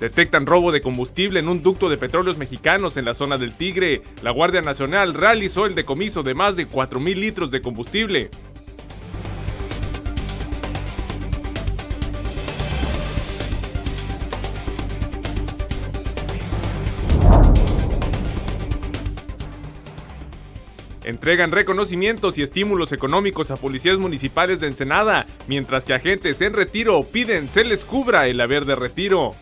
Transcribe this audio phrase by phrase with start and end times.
[0.00, 4.02] Detectan robo de combustible en un ducto de petróleos mexicanos en la zona del Tigre.
[4.22, 8.30] La Guardia Nacional realizó el decomiso de más de 4.000 litros de combustible.
[21.04, 27.02] Entregan reconocimientos y estímulos económicos a policías municipales de Ensenada, mientras que agentes en retiro
[27.04, 29.34] piden se les cubra el haber de retiro.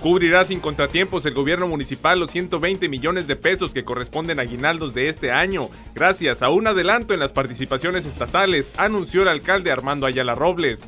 [0.00, 4.94] Cubrirá sin contratiempos el gobierno municipal los 120 millones de pesos que corresponden a aguinaldos
[4.94, 10.06] de este año, gracias a un adelanto en las participaciones estatales, anunció el alcalde Armando
[10.06, 10.82] Ayala Robles.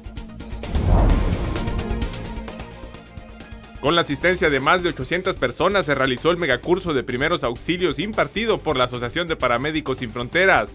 [3.80, 7.98] Con la asistencia de más de 800 personas se realizó el megacurso de primeros auxilios
[7.98, 10.70] impartido por la Asociación de Paramédicos Sin Fronteras.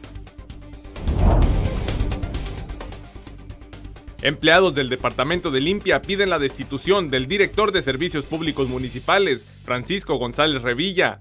[4.23, 10.15] Empleados del Departamento de Limpia piden la destitución del director de Servicios Públicos Municipales, Francisco
[10.15, 11.19] González Revilla.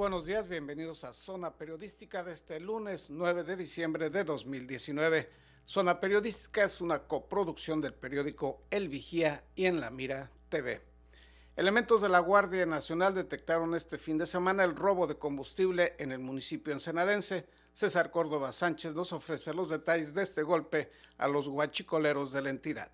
[0.00, 5.28] Buenos días, bienvenidos a Zona Periodística de este lunes 9 de diciembre de 2019.
[5.66, 10.80] Zona Periodística es una coproducción del periódico El Vigía y en La Mira TV.
[11.54, 16.12] Elementos de la Guardia Nacional detectaron este fin de semana el robo de combustible en
[16.12, 17.46] el municipio ensenadense.
[17.74, 22.48] César Córdoba Sánchez nos ofrece los detalles de este golpe a los guachicoleros de la
[22.48, 22.90] entidad.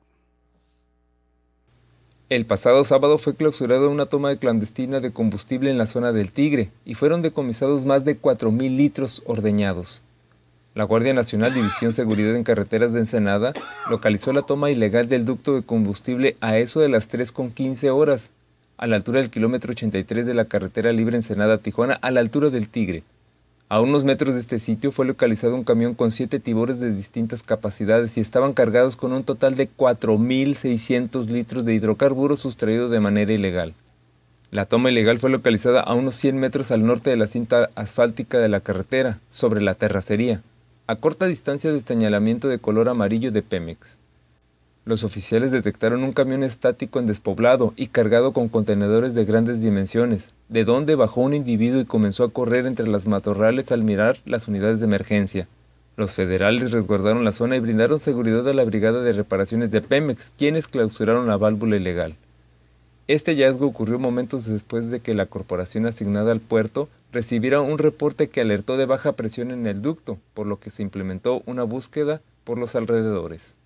[2.28, 6.32] El pasado sábado fue clausurada una toma de clandestina de combustible en la zona del
[6.32, 10.02] Tigre y fueron decomisados más de 4.000 litros ordeñados.
[10.74, 13.52] La Guardia Nacional División Seguridad en Carreteras de Ensenada
[13.88, 18.32] localizó la toma ilegal del ducto de combustible a eso de las 3.15 horas,
[18.76, 22.68] a la altura del kilómetro 83 de la carretera libre Ensenada-Tijuana, a la altura del
[22.68, 23.04] Tigre.
[23.68, 27.42] A unos metros de este sitio fue localizado un camión con siete tibores de distintas
[27.42, 33.32] capacidades y estaban cargados con un total de 4.600 litros de hidrocarburos sustraído de manera
[33.32, 33.74] ilegal.
[34.52, 38.38] La toma ilegal fue localizada a unos 100 metros al norte de la cinta asfáltica
[38.38, 40.42] de la carretera, sobre la terracería,
[40.86, 43.98] a corta distancia del señalamiento de color amarillo de Pemex.
[44.86, 50.30] Los oficiales detectaron un camión estático en despoblado y cargado con contenedores de grandes dimensiones,
[50.48, 54.46] de donde bajó un individuo y comenzó a correr entre las matorrales al mirar las
[54.46, 55.48] unidades de emergencia.
[55.96, 60.32] Los federales resguardaron la zona y brindaron seguridad a la Brigada de Reparaciones de Pemex,
[60.38, 62.14] quienes clausuraron la válvula ilegal.
[63.08, 68.28] Este hallazgo ocurrió momentos después de que la corporación asignada al puerto recibiera un reporte
[68.28, 72.20] que alertó de baja presión en el ducto, por lo que se implementó una búsqueda
[72.44, 73.56] por los alrededores.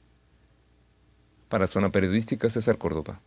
[1.51, 3.21] Para Zona Periodística, César Córdoba.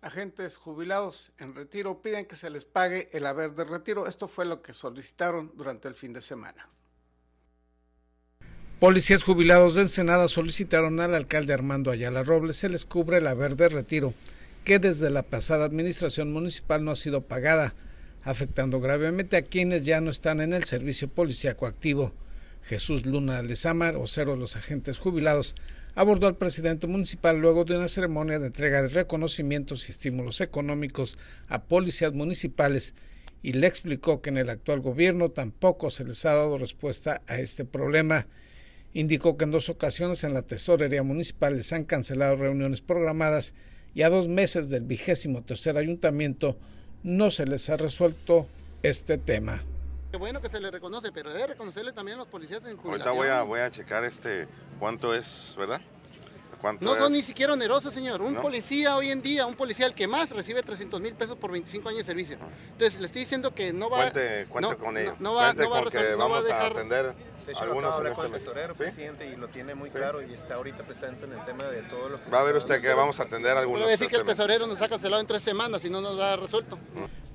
[0.00, 4.06] Agentes jubilados en retiro piden que se les pague el haber de retiro.
[4.06, 6.70] Esto fue lo que solicitaron durante el fin de semana.
[8.80, 13.56] Policías jubilados de Ensenada solicitaron al alcalde Armando Ayala Robles se les cubre el haber
[13.56, 14.14] de retiro,
[14.64, 17.74] que desde la pasada administración municipal no ha sido pagada,
[18.22, 22.14] afectando gravemente a quienes ya no están en el servicio policíaco activo.
[22.62, 25.54] Jesús Luna Lezama, vocero de los agentes jubilados,
[25.96, 31.18] abordó al presidente municipal luego de una ceremonia de entrega de reconocimientos y estímulos económicos
[31.48, 32.94] a policías municipales
[33.42, 37.38] y le explicó que en el actual gobierno tampoco se les ha dado respuesta a
[37.38, 38.26] este problema.
[38.92, 43.54] Indicó que en dos ocasiones en la tesorería municipal les han cancelado reuniones programadas
[43.94, 46.58] y a dos meses del vigésimo tercer ayuntamiento
[47.02, 48.46] no se les ha resuelto
[48.82, 49.64] este tema.
[50.10, 53.08] Qué bueno que se le reconoce, pero debe reconocerle también a los policías en jubilación.
[53.08, 54.48] Ahorita voy a, voy a checar este
[54.78, 55.80] cuánto es, ¿verdad?
[56.80, 58.22] no son ni siquiera onerosos, señor.
[58.22, 61.52] Un policía hoy en día, un policía el que más recibe 300 mil pesos por
[61.52, 62.38] 25 años de servicio.
[62.72, 65.16] Entonces le estoy diciendo que no va, cuente, cuente no, con ello.
[65.18, 66.72] No, va, no va, que no va a dejar.
[66.72, 67.14] atender
[67.46, 68.78] de hecho, algunos acabo de con este el tesorero, ¿Sí?
[68.78, 72.08] presidente, y lo tiene muy claro y está ahorita presente en el tema de todo
[72.08, 72.28] lo que...
[72.28, 73.82] Va a ver usted que vamos a atender algunos.
[73.82, 76.34] Puede decir que el tesorero nos ha cancelado en tres semanas y no nos ha
[76.34, 76.76] resuelto.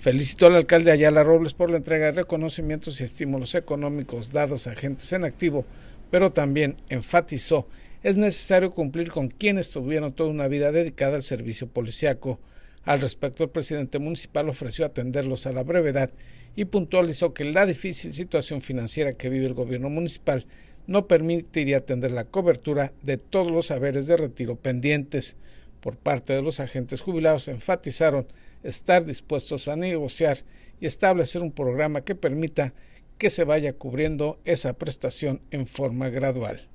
[0.01, 4.71] Felicitó al alcalde Ayala Robles por la entrega de reconocimientos y estímulos económicos dados a
[4.71, 5.63] agentes en activo,
[6.09, 7.67] pero también enfatizó
[8.01, 12.39] es necesario cumplir con quienes tuvieron toda una vida dedicada al servicio policiaco.
[12.83, 16.09] Al respecto, el presidente municipal ofreció atenderlos a la brevedad
[16.55, 20.47] y puntualizó que la difícil situación financiera que vive el gobierno municipal
[20.87, 25.35] no permitiría atender la cobertura de todos los haberes de retiro pendientes.
[25.79, 28.25] Por parte de los agentes jubilados enfatizaron
[28.63, 30.43] estar dispuestos a negociar
[30.79, 32.73] y establecer un programa que permita
[33.17, 36.67] que se vaya cubriendo esa prestación en forma gradual.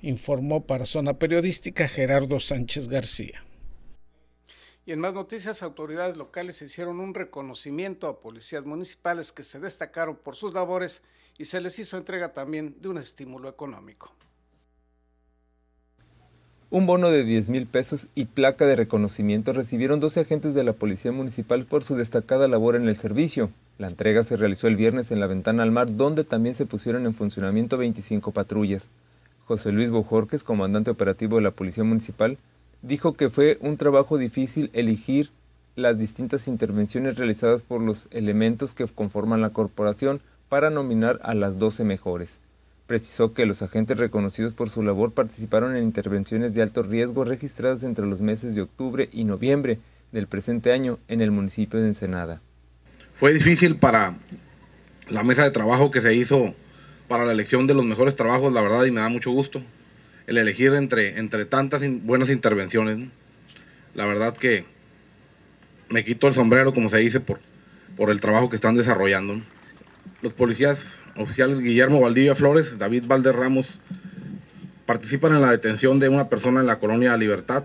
[0.00, 3.44] Informó para Zona Periodística Gerardo Sánchez García.
[4.86, 10.16] Y en más noticias, autoridades locales hicieron un reconocimiento a policías municipales que se destacaron
[10.16, 11.02] por sus labores
[11.38, 14.14] y se les hizo entrega también de un estímulo económico
[16.68, 20.72] un bono de 10 mil pesos y placa de reconocimiento recibieron 12 agentes de la
[20.72, 23.50] Policía Municipal por su destacada labor en el servicio.
[23.78, 27.06] La entrega se realizó el viernes en la Ventana al Mar, donde también se pusieron
[27.06, 28.90] en funcionamiento 25 patrullas.
[29.44, 32.36] José Luis Bojorques, comandante operativo de la Policía Municipal,
[32.82, 35.30] dijo que fue un trabajo difícil elegir
[35.76, 41.60] las distintas intervenciones realizadas por los elementos que conforman la corporación para nominar a las
[41.60, 42.40] 12 mejores.
[42.86, 47.82] Precisó que los agentes reconocidos por su labor participaron en intervenciones de alto riesgo registradas
[47.82, 49.80] entre los meses de octubre y noviembre
[50.12, 52.40] del presente año en el municipio de Ensenada.
[53.14, 54.14] Fue difícil para
[55.08, 56.54] la mesa de trabajo que se hizo
[57.08, 59.62] para la elección de los mejores trabajos, la verdad, y me da mucho gusto
[60.26, 63.08] el elegir entre, entre tantas buenas intervenciones.
[63.94, 64.64] La verdad que
[65.88, 67.40] me quito el sombrero, como se dice, por,
[67.96, 69.40] por el trabajo que están desarrollando.
[70.22, 73.78] Los policías oficiales Guillermo Valdivia Flores, David Valderramos,
[74.86, 77.64] participan en la detención de una persona en la colonia Libertad,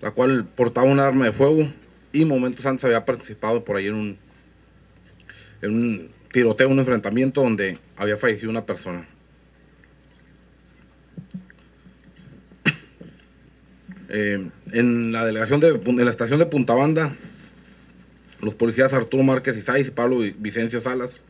[0.00, 1.68] la cual portaba un arma de fuego
[2.12, 4.18] y momentos antes había participado por ahí en un,
[5.62, 9.06] en un tiroteo, un enfrentamiento donde había fallecido una persona.
[14.14, 17.16] Eh, en la delegación de la estación de Punta Banda,
[18.42, 21.22] los policías Arturo Márquez Isais y Pablo Vicencio Salas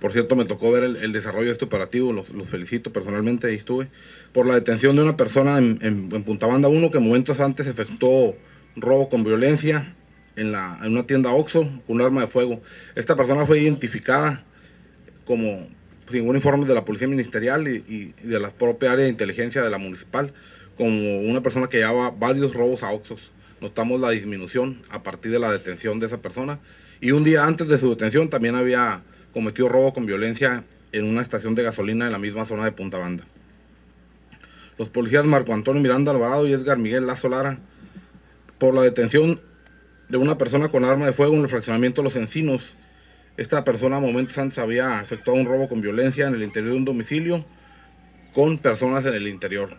[0.00, 3.88] por cierto, me tocó ver el, desarrollo de este operativo, los, felicito personalmente, ahí estuve,
[4.32, 8.34] por la detención de una persona en, Punta Banda 1 que momentos antes efectuó
[8.76, 9.94] robo con violencia
[10.36, 12.62] en, la, en una tienda Oxxo con un arma de fuego.
[12.94, 14.42] Esta persona fue identificada
[15.26, 15.68] como,
[16.10, 19.68] sin un informe de la Policía Ministerial y, de la propia área de inteligencia de
[19.68, 20.32] la municipal,
[20.78, 23.32] como una persona que llevaba varios robos a Oxxos.
[23.60, 26.58] Notamos la disminución a partir de la detención de esa persona.
[27.02, 29.02] Y un día antes de su detención también había
[29.32, 32.98] cometió robo con violencia en una estación de gasolina en la misma zona de Punta
[32.98, 33.24] Banda.
[34.78, 37.58] Los policías Marco Antonio Miranda Alvarado y Edgar Miguel Lazo Lara,
[38.58, 39.40] por la detención
[40.08, 42.74] de una persona con arma de fuego en el fraccionamiento de Los Encinos.
[43.36, 46.84] Esta persona momentos antes había efectuado un robo con violencia en el interior de un
[46.84, 47.44] domicilio
[48.32, 49.70] con personas en el interior.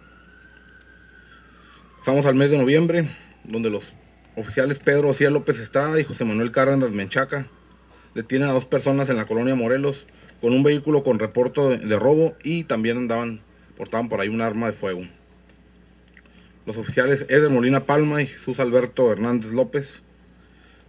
[1.99, 3.09] Estamos al mes de noviembre,
[3.43, 3.89] donde los
[4.35, 7.47] oficiales Pedro Cía López Estrada y José Manuel Cárdenas Menchaca
[8.13, 10.05] detienen a dos personas en la colonia Morelos
[10.41, 13.41] con un vehículo con reporte de, robo y también andaban,
[13.77, 15.01] portaban por ahí un arma de fuego.
[16.65, 20.03] Los oficiales Eder Molina Palma y Jesús Alberto Hernández López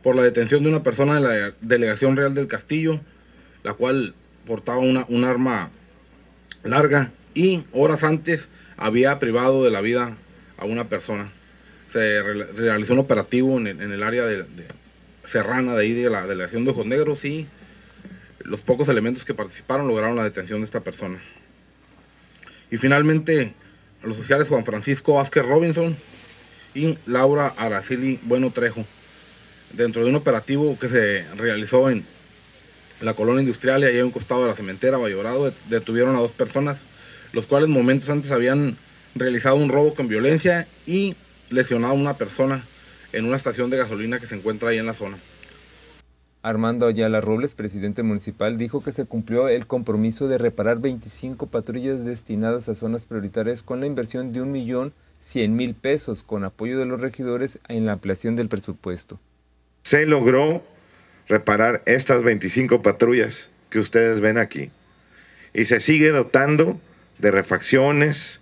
[0.03, 3.01] por la detención de una persona de la Delegación Real del Castillo,
[3.63, 4.15] la cual
[4.47, 5.71] portaba una, un arma
[6.65, 10.17] larga y horas antes había privado de la vida
[10.57, 11.31] a una persona.
[11.93, 14.45] Se realizó un operativo en, el área de
[15.25, 17.47] serrana de ahí de la delegación de Ojos Negros y
[18.41, 21.21] los pocos elementos que participaron lograron la detención de esta persona.
[22.71, 23.53] Y finalmente,
[24.03, 25.97] los sociales Juan Francisco Vázquez Robinson
[26.75, 28.85] y Laura Araceli Bueno Trejo,
[29.73, 32.05] dentro de un operativo que se realizó en
[33.01, 36.33] la colonia industrial y allá en un costado de la cementera Vallorado, detuvieron a dos
[36.33, 36.79] personas,
[37.33, 38.77] los cuales momentos antes habían
[39.15, 41.15] realizado un robo con violencia y
[41.51, 42.65] lesionado a una persona
[43.13, 45.19] en una estación de gasolina que se encuentra ahí en la zona.
[46.43, 52.05] Armando Ayala Robles, presidente municipal, dijo que se cumplió el compromiso de reparar 25 patrullas
[52.05, 56.81] destinadas a zonas prioritarias con la inversión de un millón cien mil pesos con apoyo
[56.81, 59.21] de los regidores en la ampliación del presupuesto.
[59.85, 60.65] Se logró
[61.29, 64.71] reparar estas 25 patrullas que ustedes ven aquí
[65.55, 66.81] y se sigue dotando
[67.19, 68.41] de refacciones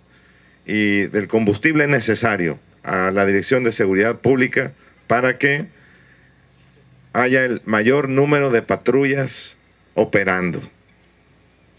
[0.65, 4.73] y del combustible necesario a la Dirección de Seguridad Pública
[5.07, 5.65] para que
[7.13, 9.57] haya el mayor número de patrullas
[9.93, 10.61] operando.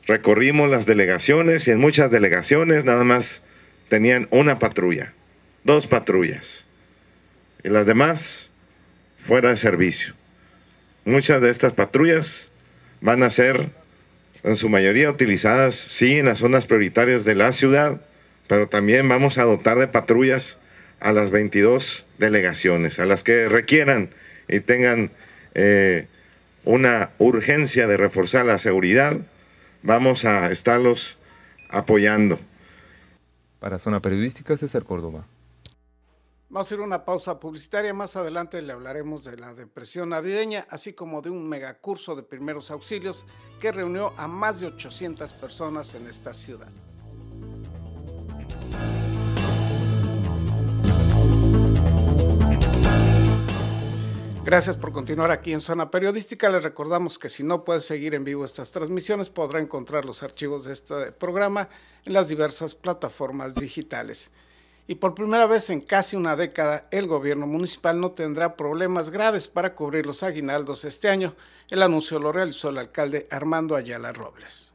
[0.07, 3.45] Recorrimos las delegaciones y en muchas delegaciones nada más
[3.89, 5.13] tenían una patrulla,
[5.65, 6.67] dos patrullas
[7.63, 8.51] y las demás
[9.19, 10.15] fuera de servicio.
[11.05, 12.49] muchas de estas patrullas
[13.01, 13.71] van a ser
[14.45, 18.01] en su mayoría utilizadas, sí, en las zonas prioritarias de la ciudad,
[18.49, 20.59] pero también vamos a dotar de patrullas
[21.03, 24.11] a las 22 delegaciones, a las que requieran
[24.49, 25.11] y tengan
[25.55, 26.07] eh,
[26.65, 29.17] una urgencia de reforzar la seguridad,
[29.83, 31.19] vamos a estarlos
[31.69, 32.39] apoyando.
[33.59, 35.27] Para Zona Periodística, César Córdoba.
[36.49, 37.95] Vamos a a una pausa publicitaria.
[37.95, 42.71] Más adelante le hablaremos de la depresión navideña, así como de un megacurso de primeros
[42.71, 43.27] auxilios
[43.61, 46.71] que reunió a más de 800 personas en esta ciudad.
[54.45, 56.51] Gracias por continuar aquí en Zona Periodística.
[56.51, 60.65] Les recordamos que si no puede seguir en vivo estas transmisiones, podrá encontrar los archivos
[60.65, 61.69] de este programa
[62.05, 64.33] en las diversas plataformas digitales
[64.89, 69.47] y por primera vez en casi una década el gobierno municipal no tendrá problemas graves
[69.47, 71.37] para cubrir los aguinaldos este año.
[71.71, 74.75] El anuncio lo realizó el alcalde Armando Ayala Robles.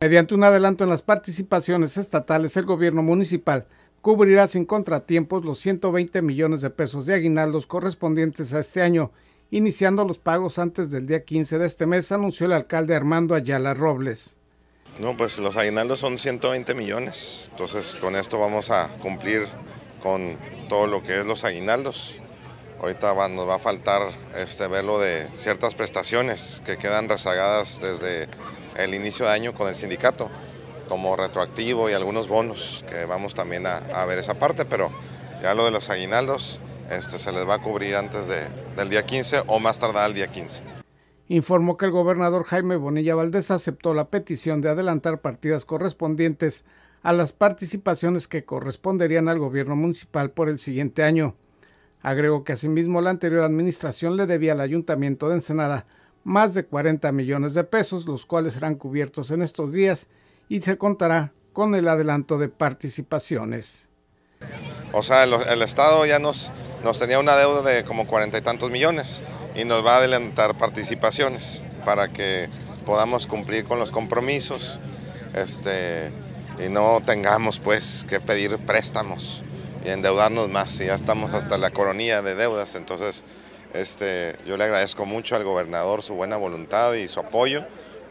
[0.00, 3.66] Mediante un adelanto en las participaciones estatales, el gobierno municipal
[4.02, 9.12] cubrirá sin contratiempos los 120 millones de pesos de aguinaldos correspondientes a este año,
[9.50, 13.74] iniciando los pagos antes del día 15 de este mes, anunció el alcalde Armando Ayala
[13.74, 14.36] Robles.
[14.98, 19.46] No, pues los aguinaldos son 120 millones, entonces con esto vamos a cumplir
[20.02, 20.36] con
[20.68, 22.18] todo lo que es los aguinaldos.
[22.80, 24.02] Ahorita nos va a faltar
[24.36, 28.28] este verlo de ciertas prestaciones que quedan rezagadas desde
[28.76, 30.28] el inicio de año con el sindicato,
[30.92, 34.92] como retroactivo y algunos bonos, que vamos también a, ver esa parte, pero
[35.40, 38.26] ya lo de los aguinaldos este, se les va a cubrir antes
[38.76, 40.62] del día 15 o más tardar el día 15
[41.28, 46.62] informó que el gobernador Jaime Bonilla Valdés aceptó la petición de adelantar partidas correspondientes
[47.02, 51.36] a las participaciones que corresponderían al gobierno municipal por el siguiente año.
[52.02, 55.86] Agregó que asimismo la anterior administración le debía al ayuntamiento de Ensenada
[56.22, 60.08] más de 40 millones de pesos, los cuales serán cubiertos en estos días
[60.52, 63.88] y se contará con el adelanto de participaciones.
[64.92, 66.52] O sea, el, Estado ya nos,
[66.84, 70.58] nos tenía una deuda de como cuarenta y tantos millones y nos va a adelantar
[70.58, 72.50] participaciones para que
[72.84, 74.78] podamos cumplir con los compromisos
[75.32, 76.12] este,
[76.62, 79.44] y no tengamos pues que pedir préstamos
[79.86, 80.78] y endeudarnos más.
[80.80, 83.24] Y ya estamos hasta la coronilla de deudas, entonces
[83.72, 87.64] este, yo le agradezco mucho al gobernador su buena voluntad y su apoyo,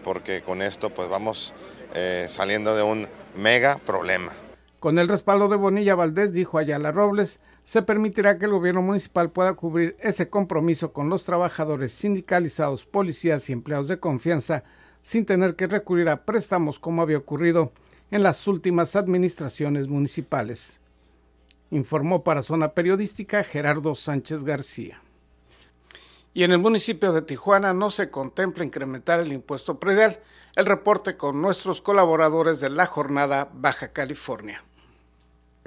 [0.03, 1.53] porque con esto pues vamos
[1.93, 4.31] eh, saliendo de un mega problema.
[4.79, 9.29] Con el respaldo de Bonilla Valdés, dijo Ayala Robles, se permitirá que el gobierno municipal
[9.29, 14.63] pueda cubrir ese compromiso con los trabajadores sindicalizados, policías y empleados de confianza
[15.01, 17.71] sin tener que recurrir a préstamos como había ocurrido
[18.09, 20.79] en las últimas administraciones municipales.
[21.69, 25.01] Informó para Zona Periodística Gerardo Sánchez García.
[26.33, 30.19] Y en el municipio de Tijuana no se contempla incrementar el impuesto predial.
[30.55, 34.61] El reporte con nuestros colaboradores de la jornada Baja California.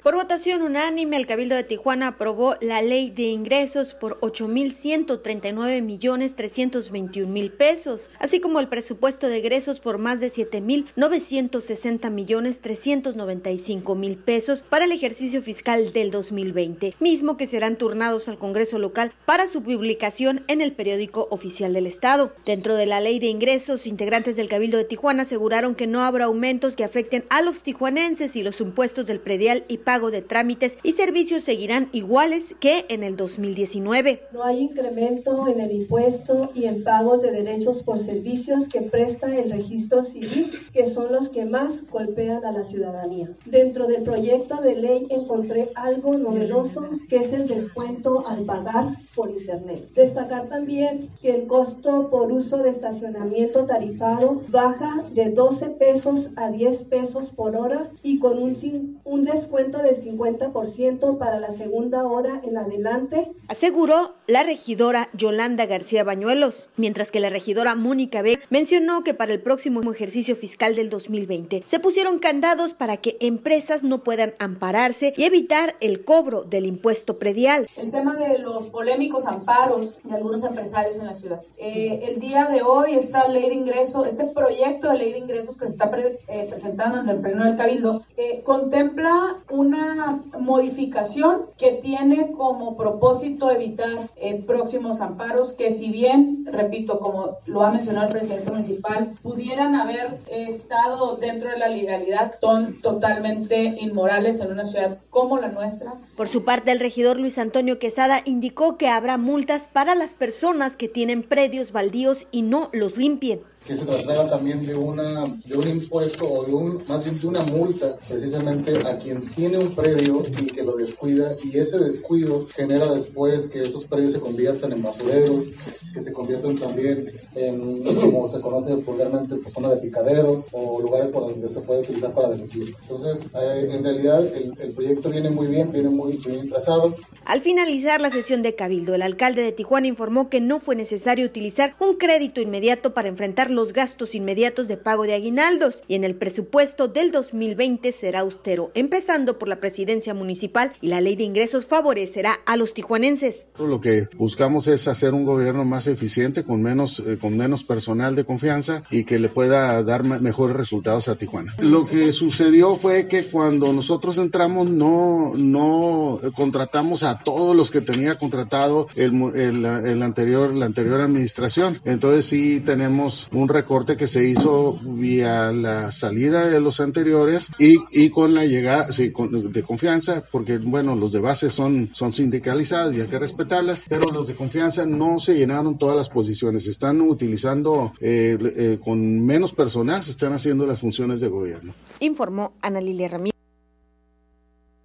[0.04, 6.36] Por votación unánime, el Cabildo de Tijuana aprobó la ley de ingresos por 8.139 millones
[6.36, 13.94] 321 mil pesos, así como el presupuesto de egresos por más de 7.960 millones 395
[13.94, 19.14] mil pesos para el ejercicio fiscal del 2020, mismo que serán turnados al Congreso local
[19.24, 22.34] para su publicación en el periódico oficial del Estado.
[22.44, 26.26] Dentro de la ley de ingresos, integrantes del Cabildo de Tijuana aseguraron que no habrá
[26.26, 30.76] aumentos que afecten a los tijuanenses y los impuestos del predial y pago de trámites
[30.82, 34.22] y servicios seguirán iguales que en el 2019.
[34.32, 39.38] No hay incremento en el impuesto y en pagos de derechos por servicios que presta
[39.38, 43.30] el registro civil, que son los que más golpean a la ciudadanía.
[43.44, 49.30] Dentro del proyecto de ley encontré algo novedoso, que es el descuento al pagar por
[49.30, 49.90] Internet.
[49.94, 56.50] Destacar también que el costo por uso de estacionamiento tarifado baja de 12 pesos a
[56.50, 62.40] 10 pesos por hora y con un, un descuento del 50% para la segunda hora
[62.42, 63.32] en adelante.
[63.48, 69.32] Aseguró la regidora Yolanda García Bañuelos, mientras que la regidora Mónica B mencionó que para
[69.32, 75.12] el próximo ejercicio fiscal del 2020 se pusieron candados para que empresas no puedan ampararse
[75.16, 77.66] y evitar el cobro del impuesto predial.
[77.76, 81.42] El tema de los polémicos amparos de algunos empresarios en la ciudad.
[81.58, 85.56] Eh, el día de hoy esta ley de ingresos, este proyecto de ley de ingresos
[85.56, 91.72] que se está eh, presentando en el pleno del Cabildo, eh, contempla una modificación que
[91.82, 93.74] tiene como propósito evitar
[94.16, 99.74] eh, próximos amparos que si bien, repito, como lo ha mencionado el presidente municipal, pudieran
[99.74, 105.94] haber estado dentro de la legalidad, son totalmente inmorales en una ciudad como la nuestra.
[106.16, 110.76] Por su parte, el regidor Luis Antonio Quesada indicó que habrá multas para las personas
[110.76, 115.56] que tienen predios baldíos y no los limpien que se tratara también de, una, de
[115.56, 119.74] un impuesto o de un, más bien de una multa precisamente a quien tiene un
[119.74, 124.72] predio y que lo descuida y ese descuido genera después que esos predios se conviertan
[124.72, 125.46] en basureros,
[125.92, 131.08] que se conviertan también en, como se conoce vulgarmente, pues zona de picaderos o lugares
[131.08, 132.74] por donde se puede utilizar para delinquir.
[132.82, 136.96] Entonces, eh, en realidad el, el proyecto viene muy bien, viene muy bien trazado.
[137.24, 141.24] Al finalizar la sesión de Cabildo, el alcalde de Tijuana informó que no fue necesario
[141.24, 146.04] utilizar un crédito inmediato para enfrentar los gastos inmediatos de pago de aguinaldos y en
[146.04, 151.24] el presupuesto del 2020 será austero, empezando por la presidencia municipal y la ley de
[151.24, 153.46] ingresos favorecerá a los tijuanenses.
[153.58, 158.14] Lo que buscamos es hacer un gobierno más eficiente, con menos, eh, con menos personal
[158.14, 161.54] de confianza y que le pueda dar mejores resultados a Tijuana.
[161.58, 167.80] Lo que sucedió fue que cuando nosotros entramos no, no contratamos a todos los que
[167.80, 171.80] tenía contratado el, el, el anterior, la anterior administración.
[171.84, 177.76] Entonces sí tenemos un recorte que se hizo vía la salida de los anteriores y,
[177.90, 182.14] y con la llegada sí, con, de confianza, porque bueno, los de base son, son
[182.14, 186.66] sindicalizados y hay que respetarlas, pero los de confianza no se llenaron todas las posiciones,
[186.66, 191.74] están utilizando eh, eh, con menos personal, se están haciendo las funciones de gobierno.
[192.00, 193.34] Informó Ana Lilia Ramírez.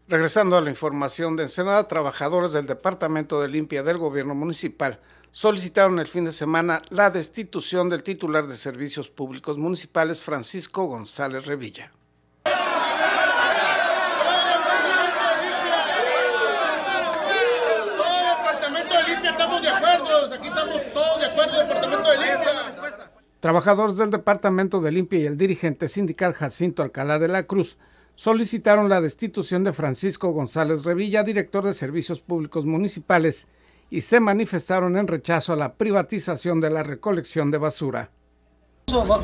[0.09, 4.99] Regresando a la información de Ensenada, trabajadores del Departamento de Limpia del Gobierno Municipal
[5.31, 11.45] solicitaron el fin de semana la destitución del titular de Servicios Públicos Municipales, Francisco González
[11.45, 11.91] Revilla.
[12.43, 12.53] Todo
[18.37, 22.51] Departamento de Limpia estamos de acuerdo, aquí estamos todos de acuerdo, Departamento de Limpia.
[23.39, 27.77] Trabajadores del Departamento de Limpia y el dirigente sindical Jacinto Alcalá de la Cruz
[28.15, 33.47] solicitaron la destitución de Francisco González Revilla, director de Servicios Públicos Municipales,
[33.89, 38.11] y se manifestaron en rechazo a la privatización de la recolección de basura.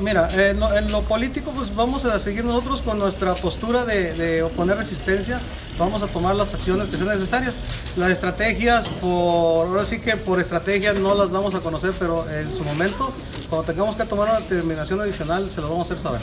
[0.02, 4.14] Mira, en lo, en lo, político pues vamos a seguir nosotros con nuestra postura de,
[4.14, 5.42] de, oponer resistencia,
[5.80, 7.56] vamos a tomar las acciones que sean necesarias.
[7.98, 12.54] Las estrategias, por, ahora sí que por estrategias no las vamos a conocer, pero en
[12.54, 13.12] su momento,
[13.50, 16.22] cuando tengamos que tomar una determinación adicional, se lo vamos a hacer saber.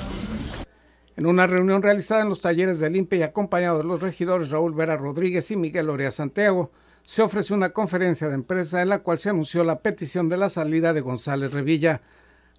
[1.17, 4.73] En una reunión realizada en los talleres de limpia y acompañado de los regidores Raúl
[4.73, 6.71] Vera Rodríguez y Miguel Orea Santiago,
[7.05, 10.51] se ofreció una conferencia de empresa en la cual se anunció la petición de la
[10.51, 12.01] salida de González Revilla.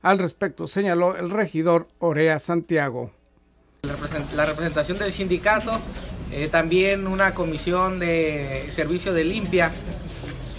[0.02, 3.12] Al respecto señaló el regidor Orea Santiago.
[4.36, 5.80] La representación del sindicato,
[6.32, 9.72] eh, también una comisión de servicio de limpia.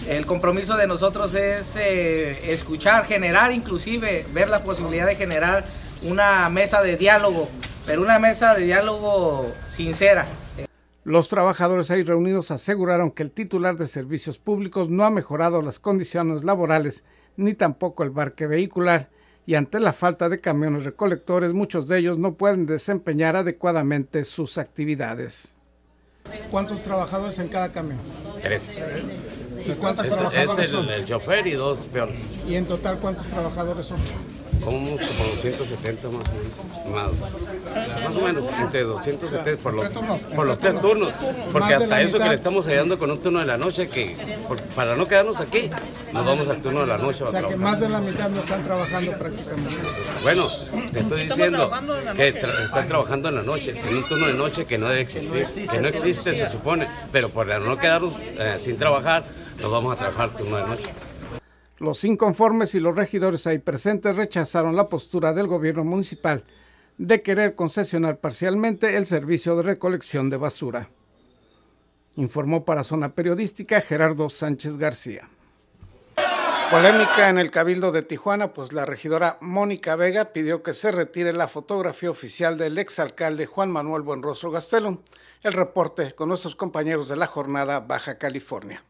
[0.08, 5.64] El compromiso de nosotros es eh, escuchar, generar, inclusive ver la posibilidad de generar
[6.02, 7.48] una mesa de diálogo
[7.86, 10.26] pero una mesa de diálogo sincera.
[11.04, 15.78] Los trabajadores ahí reunidos aseguraron que el titular de servicios públicos no ha mejorado las
[15.78, 17.04] condiciones laborales
[17.36, 19.10] ni tampoco el parque vehicular
[19.44, 24.56] y ante la falta de camiones recolectores muchos de ellos no pueden desempeñar adecuadamente sus
[24.56, 25.56] actividades.
[26.50, 27.98] ¿Cuántos trabajadores en cada camión?
[28.40, 28.82] Tres.
[29.66, 30.88] ¿Y cuántos es, trabajadores es el, son?
[30.88, 32.18] el chofer y dos peones.
[32.48, 33.98] ¿Y en total cuántos trabajadores son?
[34.64, 37.12] Como, como 270 más o menos.
[37.14, 39.88] Más, más o menos, entre 270 por los,
[40.34, 41.12] por los tres turnos.
[41.52, 44.16] Porque hasta eso que le estamos ayudando con un turno de la noche, que
[44.48, 45.70] por- para no quedarnos aquí,
[46.12, 48.40] nos vamos al turno de la noche O sea que más de la mitad no
[48.40, 49.70] están trabajando prácticamente.
[50.22, 50.48] Bueno,
[50.92, 51.70] te estoy diciendo
[52.16, 55.00] que tra- están trabajando en la noche, en un turno de noche que no debe
[55.02, 59.24] existir, que no existe se supone, pero por no quedarnos eh, sin trabajar,
[59.60, 60.88] nos vamos a trabajar turno de noche.
[61.84, 66.44] Los inconformes y los regidores ahí presentes rechazaron la postura del gobierno municipal
[66.96, 70.88] de querer concesionar parcialmente el servicio de recolección de basura.
[72.16, 75.28] Informó para Zona Periodística Gerardo Sánchez García.
[76.70, 81.34] Polémica en el Cabildo de Tijuana, pues la regidora Mónica Vega pidió que se retire
[81.34, 85.00] la fotografía oficial del exalcalde Juan Manuel Buenrostro Gastelum.
[85.42, 88.82] El reporte con nuestros compañeros de la jornada Baja California.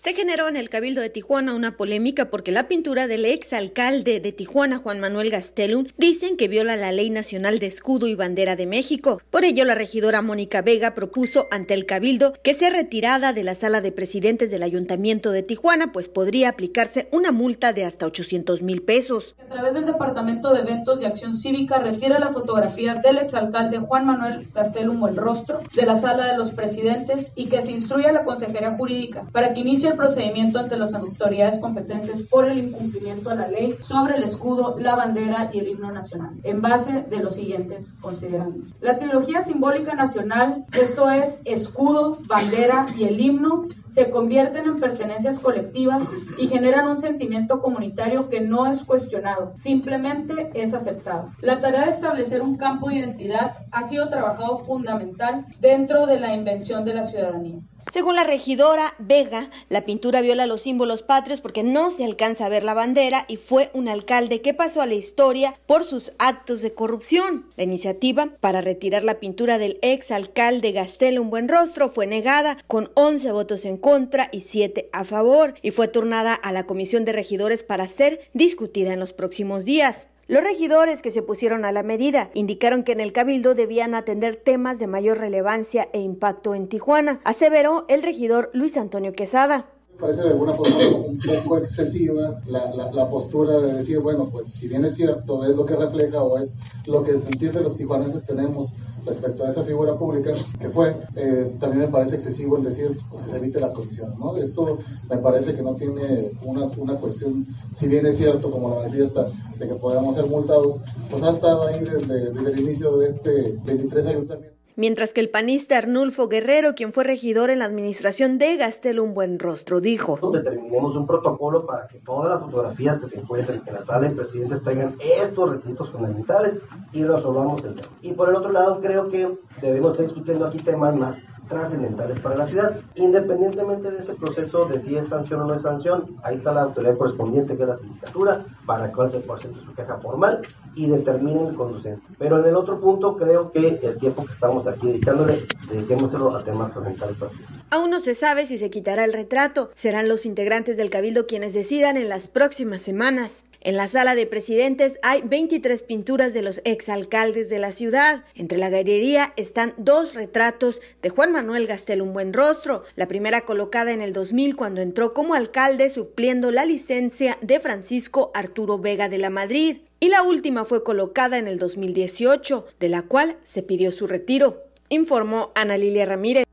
[0.00, 4.32] Se generó en el Cabildo de Tijuana una polémica porque la pintura del exalcalde de
[4.32, 8.66] Tijuana, Juan Manuel Gastelum, dicen que viola la Ley Nacional de Escudo y Bandera de
[8.66, 9.22] México.
[9.30, 13.54] Por ello, la regidora Mónica Vega propuso ante el Cabildo que sea retirada de la
[13.54, 18.62] sala de presidentes del Ayuntamiento de Tijuana, pues podría aplicarse una multa de hasta 800
[18.62, 19.36] mil pesos.
[19.48, 24.06] A través del Departamento de Eventos y Acción Cívica retira la fotografía del exalcalde Juan
[24.06, 28.12] Manuel Gastelum el rostro de la sala de los presidentes y que se instruya a
[28.12, 32.58] la Consejería Jurídica para que inicie inicia el procedimiento ante las autoridades competentes por el
[32.58, 37.04] incumplimiento a la ley sobre el escudo, la bandera y el himno nacional, en base
[37.10, 38.72] de los siguientes considerandos.
[38.80, 45.38] La trilogía simbólica nacional, esto es escudo, bandera y el himno, se convierten en pertenencias
[45.38, 51.30] colectivas y generan un sentimiento comunitario que no es cuestionado, simplemente es aceptado.
[51.42, 56.34] La tarea de establecer un campo de identidad ha sido trabajado fundamental dentro de la
[56.34, 57.60] invención de la ciudadanía.
[57.90, 62.48] Según la regidora Vega, la pintura viola los símbolos patrios porque no se alcanza a
[62.48, 66.62] ver la bandera y fue un alcalde que pasó a la historia por sus actos
[66.62, 67.46] de corrupción.
[67.56, 72.56] La iniciativa para retirar la pintura del ex alcalde Gastel Un Buen Rostro fue negada
[72.66, 77.04] con 11 votos en contra y 7 a favor y fue turnada a la Comisión
[77.04, 80.08] de Regidores para ser discutida en los próximos días.
[80.26, 84.36] Los regidores que se opusieron a la medida indicaron que en el cabildo debían atender
[84.36, 89.66] temas de mayor relevancia e impacto en Tijuana, aseveró el regidor Luis Antonio Quesada.
[90.00, 94.48] Parece de alguna forma un poco excesiva la, la, la, postura de decir, bueno, pues
[94.48, 96.56] si bien es cierto, es lo que refleja o es
[96.86, 98.72] lo que el sentir de los tijuanenses tenemos
[99.04, 103.24] respecto a esa figura pública que fue, eh, también me parece excesivo el decir pues,
[103.24, 104.36] que se evite las comisiones, ¿no?
[104.36, 108.76] Esto me parece que no tiene una, una cuestión, si bien es cierto, como la
[108.76, 109.26] manifiesta,
[109.58, 113.58] de que podamos ser multados, pues ha estado ahí desde, desde el inicio de este
[113.64, 114.53] 23 ayuntamiento.
[114.76, 119.14] Mientras que el panista Arnulfo Guerrero, quien fue regidor en la administración de Gastel Un
[119.14, 123.72] Buen Rostro, dijo: Determinemos un protocolo para que todas las fotografías que se encuentren en
[123.72, 126.54] la sala de presidentes traigan estos requisitos fundamentales
[126.92, 127.94] y resolvamos el tema.
[128.02, 132.36] Y por el otro lado, creo que debemos estar discutiendo aquí temas más trascendentales para
[132.36, 132.80] la ciudad.
[132.94, 136.62] Independientemente de ese proceso de si es sanción o no es sanción, ahí está la
[136.62, 140.42] autoridad correspondiente, que es la sindicatura, para que se presente su queja formal
[140.74, 142.02] y determinen el conducente.
[142.18, 146.44] Pero en el otro punto, creo que el tiempo que estamos aquí dedicándole, dediquémoselo a
[146.44, 147.50] temas trascendentales para la ciudad.
[147.70, 149.70] Aún no se sabe si se quitará el retrato.
[149.74, 153.44] Serán los integrantes del Cabildo quienes decidan en las próximas semanas.
[153.64, 158.26] En la sala de presidentes hay 23 pinturas de los exalcaldes de la ciudad.
[158.34, 163.46] Entre la galería están dos retratos de Juan Manuel Gastel Un Buen Rostro, la primera
[163.46, 169.08] colocada en el 2000 cuando entró como alcalde supliendo la licencia de Francisco Arturo Vega
[169.08, 173.62] de la Madrid, y la última fue colocada en el 2018, de la cual se
[173.62, 176.43] pidió su retiro, informó Ana Lilia Ramírez.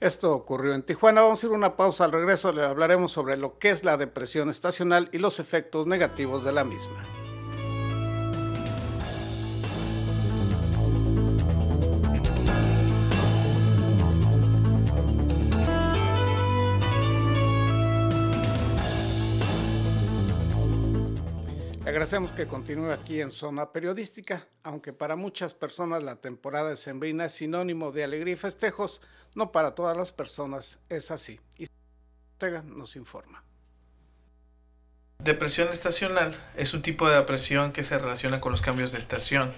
[0.00, 1.22] Esto ocurrió en Tijuana.
[1.22, 2.04] Vamos a ir a una pausa.
[2.04, 6.44] Al regreso le hablaremos sobre lo que es la depresión estacional y los efectos negativos
[6.44, 7.02] de la misma.
[21.84, 27.24] Agradecemos que continúe aquí en Zona Periodística, aunque para muchas personas la temporada de sembrina
[27.24, 29.00] es sinónimo de alegría y festejos,
[29.38, 31.40] no para todas las personas es así.
[31.56, 31.66] Y
[32.34, 33.44] Ortega nos informa.
[35.22, 39.52] Depresión estacional es un tipo de depresión que se relaciona con los cambios de estación,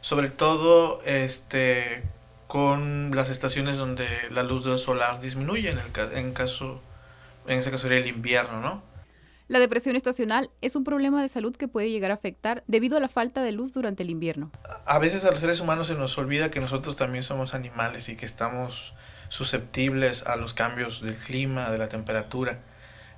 [0.00, 2.02] sobre todo este,
[2.48, 6.80] con las estaciones donde la luz del solar disminuye, en, el, en, caso,
[7.46, 8.82] en ese caso sería el invierno, ¿no?
[9.46, 13.00] La depresión estacional es un problema de salud que puede llegar a afectar debido a
[13.00, 14.50] la falta de luz durante el invierno.
[14.86, 18.16] A veces a los seres humanos se nos olvida que nosotros también somos animales y
[18.16, 18.94] que estamos
[19.32, 22.60] susceptibles a los cambios del clima, de la temperatura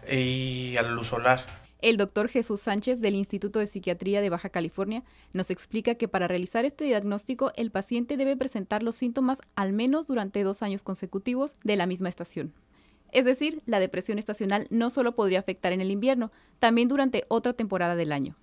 [0.08, 1.44] y a la luz solar.
[1.82, 6.28] El doctor Jesús Sánchez del Instituto de Psiquiatría de Baja California nos explica que para
[6.28, 11.56] realizar este diagnóstico el paciente debe presentar los síntomas al menos durante dos años consecutivos
[11.64, 12.54] de la misma estación.
[13.10, 17.54] Es decir, la depresión estacional no solo podría afectar en el invierno, también durante otra
[17.54, 18.36] temporada del año.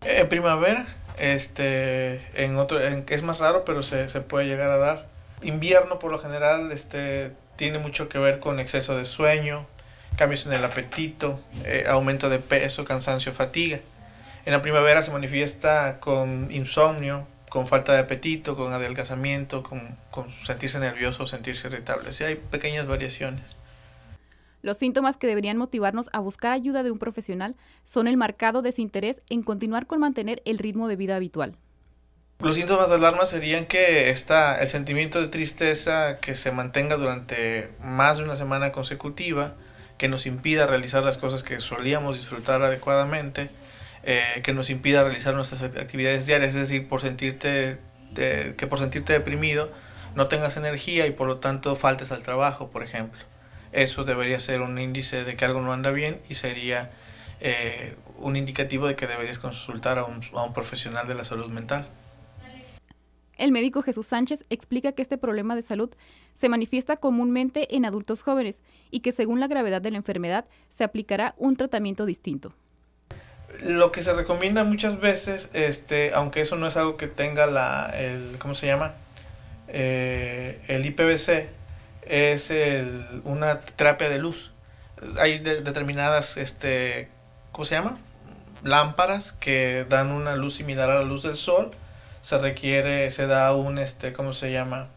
[0.00, 0.86] En primavera,
[1.18, 5.13] este, en otro, en, es más raro, pero se, se, puede llegar a dar.
[5.44, 9.66] Invierno, por lo general, este, tiene mucho que ver con exceso de sueño,
[10.16, 13.78] cambios en el apetito, eh, aumento de peso, cansancio, fatiga.
[14.46, 19.80] En la primavera se manifiesta con insomnio, con falta de apetito, con adelgazamiento, con,
[20.10, 22.12] con sentirse nervioso sentirse irritable.
[22.12, 23.42] Sí, hay pequeñas variaciones.
[24.62, 27.54] Los síntomas que deberían motivarnos a buscar ayuda de un profesional
[27.84, 31.58] son el marcado desinterés en continuar con mantener el ritmo de vida habitual.
[32.40, 37.70] Los síntomas de alarma serían que está el sentimiento de tristeza que se mantenga durante
[37.80, 39.54] más de una semana consecutiva,
[39.98, 43.50] que nos impida realizar las cosas que solíamos disfrutar adecuadamente,
[44.02, 47.78] eh, que nos impida realizar nuestras actividades diarias, es decir, por sentirte
[48.10, 49.70] de, que por sentirte deprimido
[50.14, 53.20] no tengas energía y por lo tanto faltes al trabajo, por ejemplo
[53.74, 56.92] eso debería ser un índice de que algo no anda bien y sería
[57.40, 61.86] eh, un indicativo de que deberías consultar a un profesional de la salud mental.
[63.36, 65.90] El médico Jesús Sánchez explica que este problema de salud
[66.34, 70.84] se manifiesta comúnmente en adultos jóvenes y que según la gravedad de la enfermedad se
[70.84, 72.52] aplicará un tratamiento distinto.
[73.62, 77.92] Lo que se recomienda muchas veces, este, aunque eso no es algo que tenga la,
[77.96, 78.94] el, ¿cómo se llama?
[79.68, 81.48] Eh, el IPVC,
[82.02, 84.52] es el, una terapia de luz.
[85.18, 87.08] Hay determinadas, este,
[87.52, 87.98] ¿cómo se llama?
[88.62, 91.72] Lámparas que dan una luz similar a la luz del sol
[92.24, 94.88] se requiere, se da un, este, ¿cómo se llama?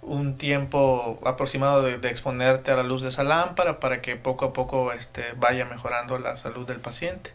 [0.00, 4.52] Un tiempo aproximado de, exponerte a la luz de esa lámpara para que poco a
[4.54, 7.30] poco este, vaya mejorando la salud del paciente.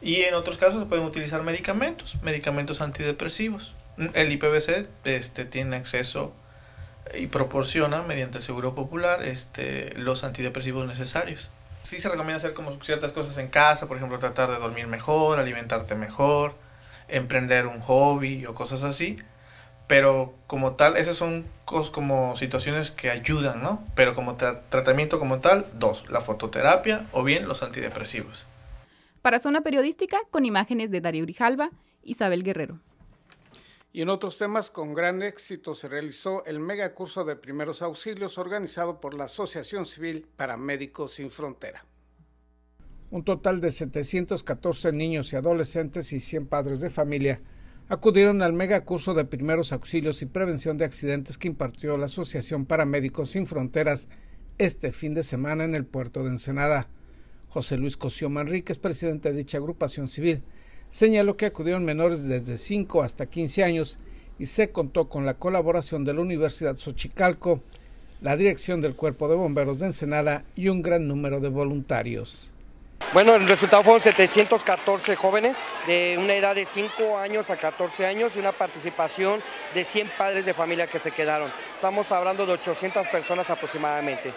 [0.00, 3.74] Y en otros casos se pueden utilizar medicamentos, medicamentos antidepresivos.
[4.14, 6.32] El IPVC este, tiene acceso
[7.18, 11.50] y proporciona mediante el Seguro Popular este, los antidepresivos necesarios.
[11.82, 15.40] Sí se recomienda hacer como ciertas cosas en casa, por ejemplo, tratar de dormir mejor,
[15.40, 16.54] alimentarte mejor,
[17.16, 19.18] emprender un hobby o cosas así.
[19.86, 23.84] Pero como tal, esas son como situaciones que ayudan, ¿no?
[23.94, 28.46] Pero como tratamiento como tal, dos, la fototerapia o bien los antidepresivos.
[29.22, 31.70] Para Zona Periodística, con imágenes de Darío Grijalva,
[32.02, 32.80] Isabel Guerrero.
[33.92, 38.38] Y en otros temas, con gran éxito se realizó el mega curso de primeros auxilios
[38.38, 41.84] organizado por la Asociación Civil para Médicos Sin Frontera.
[43.12, 47.42] Un total de 714 niños y adolescentes y 100 padres de familia
[47.90, 52.64] acudieron al mega curso de primeros auxilios y prevención de accidentes que impartió la Asociación
[52.64, 54.08] Paramédicos Sin Fronteras
[54.56, 56.88] este fin de semana en el puerto de Ensenada.
[57.50, 60.42] José Luis Cosío Manríquez, presidente de dicha agrupación civil,
[60.88, 64.00] señaló que acudieron menores desde 5 hasta 15 años
[64.38, 67.62] y se contó con la colaboración de la Universidad Xochicalco,
[68.22, 72.54] la dirección del Cuerpo de Bomberos de Ensenada y un gran número de voluntarios.
[73.12, 78.32] Bueno, el resultado fueron 714 jóvenes de una edad de 5 años a 14 años
[78.34, 79.40] y una participación
[79.74, 81.50] de 100 padres de familia que se quedaron.
[81.74, 84.32] Estamos hablando de 800 personas aproximadamente.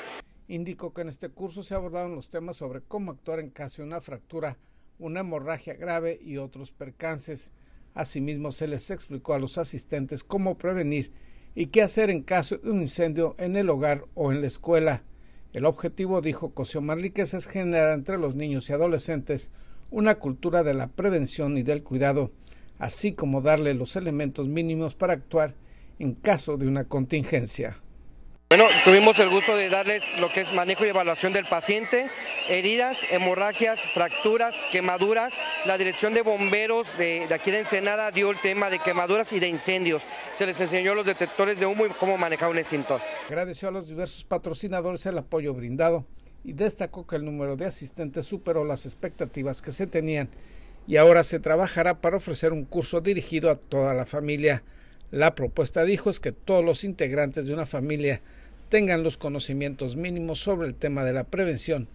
[0.50, 3.88] Indicó que en este curso se abordaron los temas sobre cómo actuar en caso de
[3.88, 4.58] una fractura,
[5.00, 7.54] una hemorragia grave y otros percances.
[7.94, 11.14] Asimismo, se les explicó a los asistentes cómo prevenir
[11.56, 15.04] y qué hacer en caso de un incendio en el hogar o en la escuela.
[15.56, 19.54] El objetivo, dijo Cosio Manríquez, es generar entre los niños y adolescentes
[19.90, 22.34] una cultura de la prevención y del cuidado,
[22.78, 25.56] así como darle los elementos mínimos para actuar
[25.98, 27.82] en caso de una contingencia.
[28.48, 32.12] Bueno, tuvimos el gusto de darles lo que es manejo y evaluación del paciente,
[32.48, 35.34] heridas, hemorragias, fracturas, quemaduras.
[35.66, 39.48] La dirección de bomberos de, aquí de Ensenada dio el tema de quemaduras y de
[39.48, 40.04] incendios.
[40.36, 43.02] Se les enseñó los detectores de humo y cómo manejar un extintor.
[43.26, 46.06] Agradeció a los diversos patrocinadores el apoyo brindado
[46.44, 50.30] y destacó que el número de asistentes superó las expectativas que se tenían
[50.86, 54.62] y ahora se trabajará para ofrecer un curso dirigido a toda la familia.
[55.10, 58.22] La propuesta, dijo, es que todos los integrantes de una familia
[58.70, 61.88] tengan los conocimientos mínimos sobre el tema de la prevención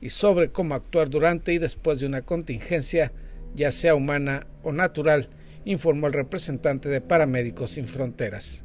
[0.00, 3.12] y sobre cómo actuar durante y después de una contingencia,
[3.54, 5.28] ya sea humana o natural,
[5.64, 8.64] informó el representante de Paramédicos Sin Fronteras.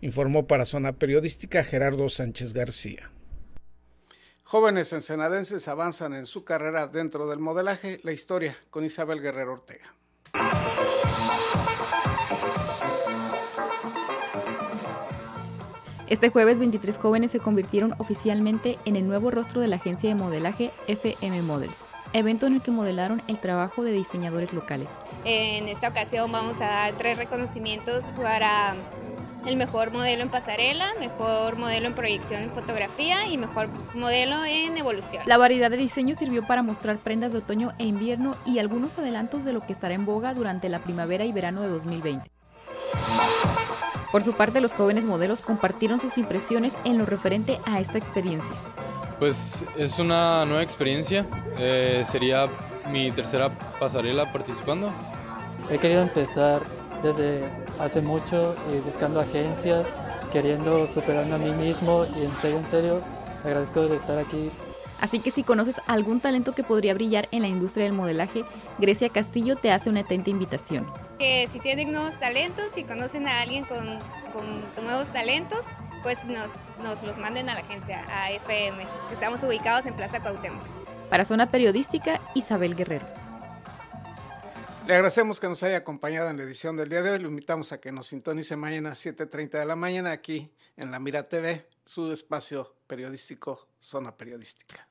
[0.00, 3.10] Informó para Zona Periodística Gerardo Sánchez García.
[4.44, 9.92] Jóvenes ensenadenses avanzan en su carrera dentro del modelaje, la historia con Isabel Guerrero Ortega.
[16.08, 20.14] Este jueves 23 jóvenes se convirtieron oficialmente en el nuevo rostro de la agencia de
[20.14, 24.86] modelaje FM Models, evento en el que modelaron el trabajo de diseñadores locales.
[25.24, 28.76] En esta ocasión vamos a dar tres reconocimientos para
[29.46, 34.78] el mejor modelo en pasarela, mejor modelo en proyección en fotografía y mejor modelo en
[34.78, 35.24] evolución.
[35.26, 39.44] La variedad de diseños sirvió para mostrar prendas de otoño e invierno y algunos adelantos
[39.44, 42.35] de lo que estará en boga durante la primavera y verano de 2020.
[44.12, 48.50] Por su parte, los jóvenes modelos compartieron sus impresiones en lo referente a esta experiencia.
[49.18, 51.26] Pues es una nueva experiencia,
[51.58, 52.48] eh, sería
[52.90, 54.90] mi tercera pasarela participando.
[55.70, 56.62] He querido empezar
[57.02, 57.42] desde
[57.80, 59.86] hace mucho eh, buscando agencias,
[60.32, 63.00] queriendo superarme a mí mismo y en serio, en serio,
[63.44, 64.50] agradezco de estar aquí
[65.00, 68.44] Así que si conoces algún talento que podría brillar en la industria del modelaje,
[68.78, 70.86] Grecia Castillo te hace una atenta invitación.
[71.18, 73.86] Que si tienen nuevos talentos, si conocen a alguien con,
[74.84, 75.64] nuevos talentos,
[76.02, 76.50] pues nos,
[76.82, 80.62] nos, los manden a la agencia, a FM, que estamos ubicados en Plaza Cuauhtémoc.
[81.08, 83.06] Para Zona Periodística, Isabel Guerrero.
[84.86, 87.18] Le agradecemos que nos haya acompañado en la edición del día de hoy.
[87.18, 91.00] Lo invitamos a que nos sintonice mañana a 7.30 de la mañana aquí en La
[91.00, 94.86] Mira TV, su espacio periodístico, Zona Periodística.